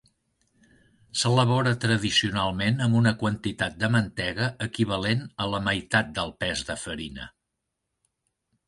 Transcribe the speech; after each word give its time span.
S'elabora 1.19 1.73
tradicionalment 1.83 2.81
amb 2.85 2.99
una 3.01 3.13
quantitat 3.21 3.77
de 3.85 3.91
mantega 3.97 4.49
equivalent 4.69 5.25
a 5.47 5.49
la 5.55 5.63
meitat 5.71 6.13
del 6.19 6.37
pes 6.45 6.67
de 6.73 6.81
farina. 6.87 7.31